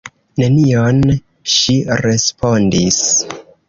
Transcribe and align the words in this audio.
"Nenion," 0.43 1.03
ŝi 1.59 1.77
respondis. 2.07 3.03